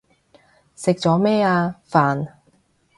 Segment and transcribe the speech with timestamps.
[0.75, 1.75] 食咗咩啊？
[1.87, 2.27] 飯